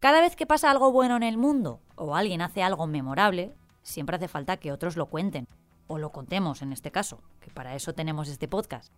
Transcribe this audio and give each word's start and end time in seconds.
Cada 0.00 0.22
vez 0.22 0.34
que 0.34 0.46
pasa 0.46 0.70
algo 0.70 0.92
bueno 0.92 1.16
en 1.16 1.22
el 1.22 1.36
mundo 1.36 1.82
o 1.94 2.16
alguien 2.16 2.40
hace 2.40 2.62
algo 2.62 2.86
memorable, 2.86 3.54
siempre 3.82 4.16
hace 4.16 4.28
falta 4.28 4.56
que 4.56 4.72
otros 4.72 4.96
lo 4.96 5.06
cuenten, 5.06 5.46
o 5.88 5.98
lo 5.98 6.10
contemos 6.10 6.62
en 6.62 6.72
este 6.72 6.90
caso, 6.90 7.20
que 7.40 7.50
para 7.50 7.74
eso 7.74 7.92
tenemos 7.92 8.28
este 8.28 8.48
podcast. 8.48 8.92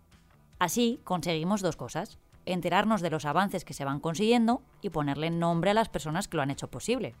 Así 0.59 1.01
conseguimos 1.03 1.61
dos 1.61 1.75
cosas, 1.75 2.19
enterarnos 2.45 3.01
de 3.01 3.09
los 3.09 3.25
avances 3.25 3.65
que 3.65 3.73
se 3.73 3.83
van 3.83 3.99
consiguiendo 3.99 4.61
y 4.81 4.91
ponerle 4.91 5.29
nombre 5.29 5.71
a 5.71 5.73
las 5.73 5.89
personas 5.89 6.27
que 6.27 6.37
lo 6.37 6.43
han 6.43 6.51
hecho 6.51 6.69
posible. 6.69 7.15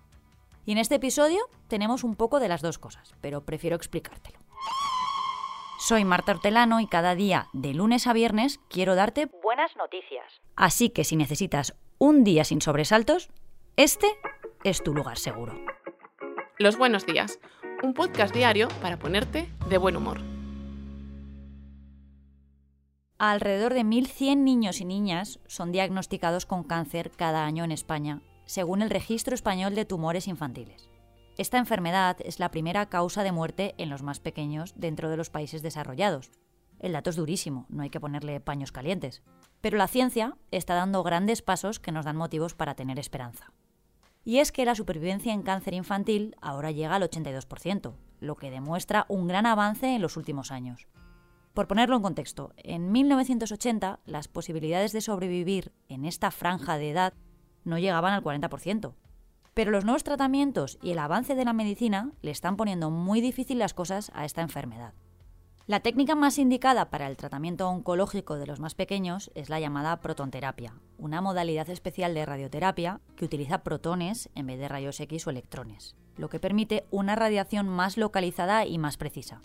Y 0.65 0.71
en 0.71 0.77
este 0.77 0.95
episodio 0.95 1.49
tenemos 1.67 2.03
un 2.03 2.15
poco 2.15 2.39
de 2.39 2.47
las 2.47 2.61
dos 2.61 2.77
cosas, 2.77 3.13
pero 3.19 3.43
prefiero 3.43 3.75
explicártelo. 3.75 4.39
Soy 5.85 6.05
Marta 6.05 6.31
Hortelano 6.31 6.79
y 6.79 6.87
cada 6.87 7.13
día, 7.13 7.49
de 7.51 7.73
lunes 7.73 8.07
a 8.07 8.13
viernes, 8.13 8.61
quiero 8.69 8.95
darte 8.95 9.25
buenas 9.43 9.75
noticias. 9.75 10.23
Así 10.55 10.89
que 10.89 11.03
si 11.03 11.17
necesitas 11.17 11.75
un 11.97 12.23
día 12.23 12.45
sin 12.45 12.61
sobresaltos, 12.61 13.31
este 13.75 14.07
es 14.63 14.81
tu 14.81 14.93
lugar 14.93 15.17
seguro. 15.17 15.59
Los 16.57 16.77
buenos 16.77 17.05
días, 17.05 17.37
un 17.83 17.93
podcast 17.93 18.33
diario 18.33 18.69
para 18.81 18.97
ponerte 18.97 19.49
de 19.67 19.77
buen 19.77 19.97
humor. 19.97 20.21
Alrededor 23.17 23.73
de 23.73 23.81
1.100 23.81 24.37
niños 24.37 24.79
y 24.79 24.85
niñas 24.85 25.41
son 25.47 25.73
diagnosticados 25.73 26.45
con 26.45 26.63
cáncer 26.63 27.11
cada 27.11 27.45
año 27.45 27.65
en 27.65 27.73
España, 27.73 28.21
según 28.45 28.83
el 28.83 28.89
Registro 28.89 29.35
Español 29.35 29.75
de 29.75 29.83
Tumores 29.83 30.29
Infantiles. 30.29 30.92
Esta 31.35 31.57
enfermedad 31.57 32.17
es 32.23 32.39
la 32.39 32.51
primera 32.51 32.89
causa 32.89 33.23
de 33.23 33.31
muerte 33.31 33.73
en 33.79 33.89
los 33.89 34.03
más 34.03 34.19
pequeños 34.19 34.73
dentro 34.75 35.09
de 35.09 35.17
los 35.17 35.31
países 35.31 35.63
desarrollados. 35.63 36.29
El 36.79 36.93
dato 36.93 37.09
es 37.09 37.15
durísimo, 37.15 37.65
no 37.69 37.81
hay 37.81 37.89
que 37.89 37.99
ponerle 37.99 38.39
paños 38.39 38.71
calientes. 38.71 39.23
Pero 39.59 39.77
la 39.77 39.87
ciencia 39.87 40.37
está 40.51 40.75
dando 40.75 41.01
grandes 41.01 41.41
pasos 41.41 41.79
que 41.79 41.91
nos 41.91 42.05
dan 42.05 42.17
motivos 42.17 42.53
para 42.53 42.75
tener 42.75 42.99
esperanza. 42.99 43.51
Y 44.23 44.37
es 44.37 44.51
que 44.51 44.63
la 44.63 44.75
supervivencia 44.75 45.33
en 45.33 45.41
cáncer 45.41 45.73
infantil 45.73 46.35
ahora 46.39 46.69
llega 46.69 46.95
al 46.95 47.03
82%, 47.03 47.95
lo 48.19 48.35
que 48.35 48.51
demuestra 48.51 49.05
un 49.09 49.27
gran 49.27 49.47
avance 49.47 49.95
en 49.95 50.03
los 50.03 50.17
últimos 50.17 50.51
años. 50.51 50.87
Por 51.55 51.67
ponerlo 51.67 51.95
en 51.95 52.03
contexto, 52.03 52.53
en 52.57 52.91
1980 52.91 54.01
las 54.05 54.27
posibilidades 54.27 54.91
de 54.91 55.01
sobrevivir 55.01 55.71
en 55.87 56.05
esta 56.05 56.29
franja 56.29 56.77
de 56.77 56.91
edad 56.91 57.13
no 57.63 57.79
llegaban 57.79 58.13
al 58.13 58.23
40%, 58.23 58.93
pero 59.53 59.71
los 59.71 59.85
nuevos 59.85 60.03
tratamientos 60.03 60.77
y 60.81 60.91
el 60.91 60.99
avance 60.99 61.35
de 61.35 61.45
la 61.45 61.53
medicina 61.53 62.11
le 62.21 62.31
están 62.31 62.55
poniendo 62.55 62.89
muy 62.89 63.21
difícil 63.21 63.59
las 63.59 63.73
cosas 63.73 64.11
a 64.13 64.25
esta 64.25 64.41
enfermedad. 64.41 64.93
La 65.65 65.79
técnica 65.79 66.13
más 66.13 66.39
indicada 66.39 66.89
para 66.89 67.07
el 67.07 67.15
tratamiento 67.15 67.69
oncológico 67.69 68.35
de 68.35 68.45
los 68.45 68.59
más 68.59 68.75
pequeños 68.75 69.31
es 69.33 69.49
la 69.49 69.61
llamada 69.61 70.01
protonterapia, 70.01 70.73
una 70.97 71.21
modalidad 71.21 71.69
especial 71.69 72.13
de 72.13 72.25
radioterapia 72.25 72.99
que 73.15 73.23
utiliza 73.23 73.63
protones 73.63 74.29
en 74.35 74.47
vez 74.47 74.59
de 74.59 74.67
rayos 74.67 74.99
X 74.99 75.25
o 75.25 75.29
electrones, 75.29 75.95
lo 76.17 76.27
que 76.27 76.41
permite 76.41 76.85
una 76.91 77.15
radiación 77.15 77.69
más 77.69 77.97
localizada 77.97 78.65
y 78.65 78.77
más 78.77 78.97
precisa. 78.97 79.41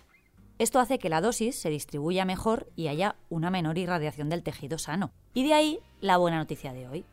Esto 0.59 0.81
hace 0.81 0.99
que 0.99 1.09
la 1.09 1.21
dosis 1.21 1.55
se 1.55 1.71
distribuya 1.71 2.25
mejor 2.25 2.67
y 2.75 2.89
haya 2.89 3.15
una 3.29 3.49
menor 3.51 3.79
irradiación 3.79 4.29
del 4.29 4.43
tejido 4.43 4.79
sano. 4.79 5.13
Y 5.33 5.47
de 5.47 5.55
ahí 5.55 5.79
la 6.01 6.17
buena 6.17 6.39
noticia 6.39 6.73
de 6.73 6.89
hoy. 6.89 7.05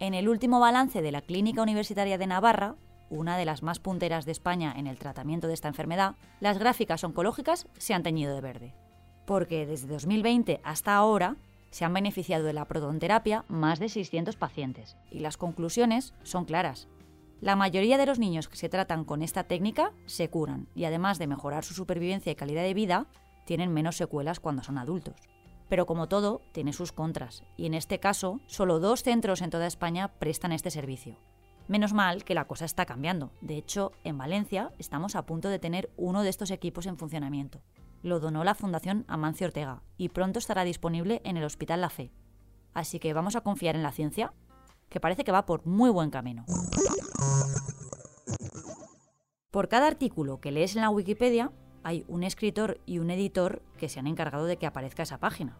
En 0.00 0.14
el 0.14 0.28
último 0.28 0.60
balance 0.60 1.02
de 1.02 1.10
la 1.10 1.22
Clínica 1.22 1.60
Universitaria 1.60 2.18
de 2.18 2.26
Navarra, 2.28 2.76
una 3.10 3.36
de 3.36 3.44
las 3.44 3.64
más 3.64 3.80
punteras 3.80 4.26
de 4.26 4.32
España 4.32 4.72
en 4.76 4.86
el 4.86 4.96
tratamiento 4.96 5.48
de 5.48 5.54
esta 5.54 5.66
enfermedad, 5.66 6.14
las 6.38 6.58
gráficas 6.58 7.02
oncológicas 7.02 7.66
se 7.78 7.94
han 7.94 8.04
teñido 8.04 8.32
de 8.32 8.40
verde. 8.40 8.74
Porque 9.26 9.66
desde 9.66 9.88
2020 9.88 10.60
hasta 10.62 10.94
ahora 10.94 11.34
se 11.70 11.84
han 11.84 11.92
beneficiado 11.92 12.44
de 12.44 12.52
la 12.52 12.66
protonterapia 12.66 13.44
más 13.48 13.80
de 13.80 13.88
600 13.88 14.36
pacientes. 14.36 14.96
Y 15.10 15.18
las 15.18 15.36
conclusiones 15.36 16.14
son 16.22 16.44
claras. 16.44 16.86
La 17.40 17.56
mayoría 17.56 17.98
de 17.98 18.06
los 18.06 18.20
niños 18.20 18.48
que 18.48 18.56
se 18.56 18.68
tratan 18.68 19.04
con 19.04 19.22
esta 19.22 19.44
técnica 19.44 19.92
se 20.06 20.30
curan 20.30 20.68
y 20.76 20.84
además 20.84 21.18
de 21.18 21.26
mejorar 21.26 21.64
su 21.64 21.74
supervivencia 21.74 22.30
y 22.30 22.36
calidad 22.36 22.62
de 22.62 22.74
vida, 22.74 23.06
tienen 23.46 23.72
menos 23.72 23.96
secuelas 23.96 24.38
cuando 24.38 24.62
son 24.62 24.78
adultos. 24.78 25.16
Pero 25.68 25.86
como 25.86 26.08
todo, 26.08 26.42
tiene 26.52 26.72
sus 26.72 26.92
contras, 26.92 27.44
y 27.56 27.66
en 27.66 27.74
este 27.74 28.00
caso, 28.00 28.40
solo 28.46 28.80
dos 28.80 29.02
centros 29.02 29.42
en 29.42 29.50
toda 29.50 29.66
España 29.66 30.08
prestan 30.18 30.52
este 30.52 30.70
servicio. 30.70 31.18
Menos 31.68 31.92
mal 31.92 32.24
que 32.24 32.34
la 32.34 32.46
cosa 32.46 32.64
está 32.64 32.86
cambiando. 32.86 33.30
De 33.42 33.58
hecho, 33.58 33.92
en 34.02 34.16
Valencia 34.16 34.72
estamos 34.78 35.14
a 35.14 35.26
punto 35.26 35.50
de 35.50 35.58
tener 35.58 35.92
uno 35.98 36.22
de 36.22 36.30
estos 36.30 36.50
equipos 36.50 36.86
en 36.86 36.96
funcionamiento. 36.96 37.60
Lo 38.02 38.20
donó 38.20 38.42
la 38.42 38.54
Fundación 38.54 39.04
Amancio 39.06 39.48
Ortega 39.48 39.82
y 39.98 40.08
pronto 40.08 40.38
estará 40.38 40.64
disponible 40.64 41.20
en 41.24 41.36
el 41.36 41.44
Hospital 41.44 41.82
La 41.82 41.90
Fe. 41.90 42.10
Así 42.72 42.98
que 42.98 43.12
vamos 43.12 43.36
a 43.36 43.42
confiar 43.42 43.76
en 43.76 43.82
la 43.82 43.92
ciencia, 43.92 44.32
que 44.88 45.00
parece 45.00 45.24
que 45.24 45.32
va 45.32 45.44
por 45.44 45.66
muy 45.66 45.90
buen 45.90 46.08
camino. 46.08 46.46
Por 49.50 49.68
cada 49.68 49.86
artículo 49.86 50.40
que 50.40 50.52
lees 50.52 50.76
en 50.76 50.82
la 50.82 50.90
Wikipedia, 50.90 51.52
hay 51.82 52.04
un 52.08 52.22
escritor 52.22 52.80
y 52.86 52.98
un 52.98 53.10
editor 53.10 53.62
que 53.78 53.88
se 53.88 53.98
han 53.98 54.06
encargado 54.06 54.46
de 54.46 54.56
que 54.56 54.66
aparezca 54.66 55.02
esa 55.02 55.18
página. 55.18 55.56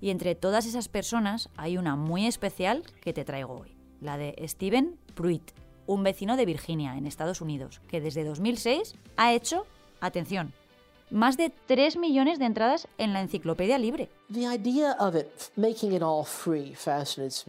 Y 0.00 0.10
entre 0.10 0.34
todas 0.34 0.66
esas 0.66 0.88
personas 0.88 1.50
hay 1.56 1.76
una 1.76 1.96
muy 1.96 2.26
especial 2.26 2.82
que 3.02 3.12
te 3.12 3.24
traigo 3.24 3.60
hoy, 3.60 3.76
la 4.00 4.16
de 4.16 4.34
Steven 4.48 4.98
Pruitt, 5.14 5.52
un 5.86 6.02
vecino 6.02 6.36
de 6.36 6.46
Virginia, 6.46 6.96
en 6.96 7.06
Estados 7.06 7.40
Unidos, 7.40 7.80
que 7.88 8.00
desde 8.00 8.24
2006 8.24 8.94
ha 9.16 9.32
hecho, 9.32 9.66
atención, 10.00 10.52
más 11.10 11.36
de 11.36 11.50
3 11.66 11.96
millones 11.96 12.38
de 12.38 12.44
entradas 12.44 12.88
en 12.96 13.12
la 13.12 13.20
enciclopedia 13.20 13.78
libre. 13.78 14.08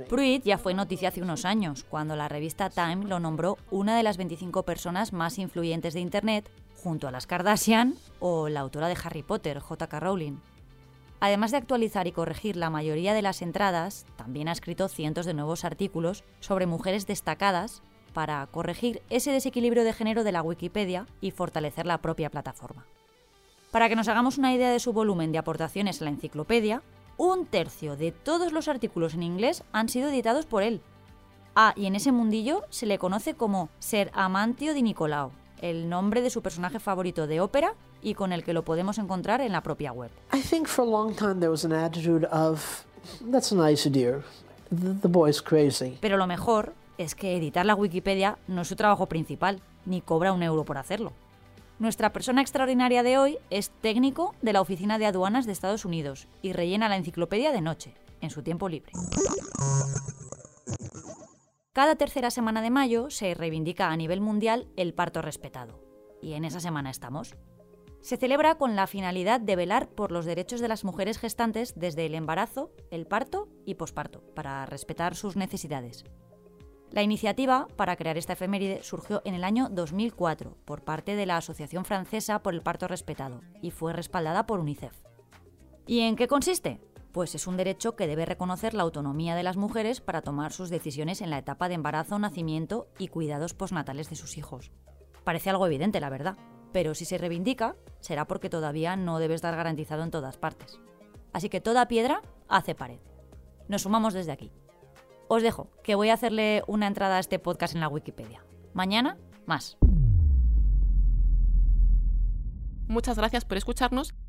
Pruitt 0.10 0.44
ya 0.44 0.58
fue 0.58 0.74
noticia 0.74 1.10
hace 1.10 1.22
unos 1.22 1.46
años, 1.46 1.86
cuando 1.88 2.16
la 2.16 2.28
revista 2.28 2.70
Time 2.70 3.06
lo 3.06 3.20
nombró 3.20 3.58
una 3.70 3.96
de 3.96 4.04
las 4.04 4.18
25 4.18 4.64
personas 4.64 5.14
más 5.14 5.38
influyentes 5.38 5.94
de 5.94 6.00
Internet 6.00 6.50
junto 6.82 7.08
a 7.08 7.12
las 7.12 7.28
Kardashian 7.28 7.96
o 8.20 8.50
la 8.50 8.62
autora 8.62 8.88
de 8.88 8.98
Harry 9.04 9.24
Potter, 9.24 9.60
J.K. 9.60 10.00
Rowling. 10.00 10.38
Además 11.20 11.52
de 11.52 11.58
actualizar 11.58 12.08
y 12.08 12.12
corregir 12.12 12.56
la 12.56 12.72
mayoría 12.72 13.14
de 13.14 13.22
las 13.22 13.44
entradas, 13.44 14.06
también 14.16 14.48
ha 14.48 14.52
escrito 14.52 14.88
cientos 14.88 15.26
de 15.28 15.36
nuevos 15.36 15.64
artículos 15.64 16.24
sobre 16.40 16.66
mujeres 16.66 17.06
destacadas 17.06 17.84
para 18.14 18.46
corregir 18.48 19.04
ese 19.10 19.32
desequilibrio 19.32 19.84
de 19.84 19.94
género 19.94 20.24
de 20.24 20.32
la 20.32 20.42
Wikipedia 20.42 21.06
y 21.22 21.32
fortalecer 21.32 21.86
la 21.86 22.00
propia 22.00 22.32
plataforma. 22.32 22.86
Para 23.72 23.88
que 23.88 23.96
nos 23.96 24.08
hagamos 24.08 24.38
una 24.38 24.54
idea 24.54 24.72
de 24.72 24.80
su 24.80 24.94
volumen 24.94 25.32
de 25.32 25.38
aportaciones 25.38 26.02
a 26.02 26.06
la 26.06 26.10
enciclopedia, 26.10 26.82
un 27.18 27.46
tercio 27.46 27.96
de 27.96 28.12
todos 28.12 28.52
los 28.52 28.68
artículos 28.68 29.14
en 29.14 29.24
inglés 29.24 29.64
han 29.72 29.90
sido 29.90 30.10
editados 30.10 30.48
por 30.48 30.64
él. 30.64 30.82
Ah, 31.56 31.74
y 31.76 31.86
en 31.86 31.96
ese 31.96 32.12
mundillo 32.12 32.64
se 32.70 32.86
le 32.86 32.98
conoce 32.98 33.36
como 33.36 33.70
Ser 33.80 34.10
Amantio 34.14 34.74
di 34.74 34.82
Nicolao, 34.82 35.32
el 35.62 35.90
nombre 35.90 36.22
de 36.22 36.30
su 36.30 36.42
personaje 36.42 36.80
favorito 36.80 37.28
de 37.28 37.40
ópera 37.40 37.74
y 38.02 38.14
con 38.16 38.34
el 38.34 38.44
que 38.44 38.54
lo 38.54 38.64
podemos 38.64 38.98
encontrar 38.98 39.42
en 39.42 39.52
la 39.52 39.62
propia 39.62 39.92
web. 39.92 40.12
Pero 46.02 46.18
lo 46.18 46.28
mejor 46.28 46.74
es 46.98 47.16
que 47.16 47.36
editar 47.36 47.66
la 47.66 47.76
Wikipedia 47.76 48.38
no 48.48 48.62
es 48.62 48.68
su 48.68 48.76
trabajo 48.76 49.08
principal, 49.08 49.62
ni 49.86 50.02
cobra 50.02 50.34
un 50.34 50.44
euro 50.44 50.64
por 50.64 50.78
hacerlo. 50.78 51.14
Nuestra 51.80 52.14
persona 52.14 52.42
extraordinaria 52.42 53.02
de 53.02 53.18
hoy 53.18 53.38
es 53.50 53.72
técnico 53.82 54.36
de 54.44 54.54
la 54.54 54.62
Oficina 54.62 55.00
de 55.00 55.08
Aduanas 55.08 55.48
de 55.48 55.52
Estados 55.52 55.84
Unidos 55.84 56.28
y 56.44 56.54
rellena 56.54 56.90
la 56.90 56.98
enciclopedia 56.98 57.52
de 57.52 57.62
noche, 57.62 57.96
en 58.22 58.30
su 58.30 58.44
tiempo 58.44 58.70
libre. 58.70 58.92
Cada 61.74 61.96
tercera 61.96 62.32
semana 62.32 62.62
de 62.62 62.70
mayo 62.70 63.10
se 63.10 63.34
reivindica 63.34 63.92
a 63.92 63.96
nivel 63.96 64.20
mundial 64.20 64.68
el 64.76 64.94
parto 64.94 65.22
respetado. 65.22 65.80
Y 66.22 66.34
en 66.34 66.44
esa 66.44 66.60
semana 66.60 66.90
estamos. 66.90 67.38
Se 68.02 68.18
celebra 68.18 68.56
con 68.56 68.76
la 68.76 68.88
finalidad 68.88 69.40
de 69.40 69.56
velar 69.56 69.88
por 69.88 70.12
los 70.12 70.26
derechos 70.26 70.60
de 70.60 70.68
las 70.68 70.84
mujeres 70.84 71.18
gestantes 71.18 71.74
desde 71.78 72.06
el 72.06 72.16
embarazo, 72.16 72.72
el 72.90 73.08
parto 73.08 73.48
y 73.66 73.76
posparto, 73.76 74.22
para 74.36 74.66
respetar 74.66 75.16
sus 75.16 75.38
necesidades. 75.38 76.04
La 76.90 77.04
iniciativa 77.04 77.70
para 77.78 77.96
crear 77.96 78.18
esta 78.18 78.34
efeméride 78.34 78.84
surgió 78.84 79.22
en 79.24 79.34
el 79.34 79.46
año 79.46 79.70
2004 79.70 80.58
por 80.66 80.84
parte 80.84 81.16
de 81.16 81.26
la 81.26 81.38
Asociación 81.38 81.86
Francesa 81.86 82.44
por 82.44 82.54
el 82.54 82.64
Parto 82.64 82.90
Respetado 82.90 83.40
y 83.62 83.72
fue 83.72 83.94
respaldada 83.94 84.46
por 84.46 84.60
UNICEF. 84.60 84.98
¿Y 85.88 86.02
en 86.02 86.18
qué 86.18 86.28
consiste? 86.28 86.82
Pues 87.12 87.36
es 87.36 87.48
un 87.48 87.58
derecho 87.58 87.96
que 87.96 88.08
debe 88.08 88.26
reconocer 88.26 88.74
la 88.74 88.84
autonomía 88.84 89.36
de 89.36 89.44
las 89.44 89.58
mujeres 89.58 90.02
para 90.02 90.22
tomar 90.22 90.54
sus 90.54 90.70
decisiones 90.70 91.22
en 91.22 91.30
la 91.30 91.38
etapa 91.38 91.68
de 91.68 91.76
embarazo, 91.76 92.18
nacimiento 92.20 92.88
y 92.98 93.08
cuidados 93.08 93.54
postnatales 93.54 94.10
de 94.10 94.16
sus 94.16 94.38
hijos. 94.38 94.72
Parece 95.24 95.50
algo 95.50 95.68
evidente, 95.68 96.00
la 96.00 96.10
verdad, 96.10 96.38
pero 96.72 96.96
si 96.96 97.06
se 97.06 97.18
reivindica, 97.18 97.76
será 98.00 98.26
porque 98.26 98.50
todavía 98.50 98.96
no 98.96 99.20
debe 99.20 99.36
estar 99.36 99.56
garantizado 99.56 100.04
en 100.04 100.12
todas 100.12 100.38
partes. 100.38 100.80
Así 101.34 101.50
que 101.50 101.62
toda 101.62 101.88
piedra 101.88 102.22
hace 102.48 102.76
pared. 102.76 103.00
Nos 103.68 103.84
sumamos 103.84 104.14
desde 104.14 104.32
aquí. 104.32 104.52
Os 105.28 105.44
dejo, 105.44 105.70
que 105.84 105.96
voy 105.96 106.10
a 106.10 106.16
hacerle 106.16 106.64
una 106.68 106.88
entrada 106.88 107.18
a 107.18 107.20
este 107.20 107.40
podcast 107.40 107.74
en 107.74 107.82
la 107.82 107.88
Wikipedia. 107.88 108.44
Mañana, 108.74 109.18
más. 109.46 109.78
Muchas 112.88 113.18
gracias 113.18 113.46
por 113.46 113.58
escucharnos 113.58 114.14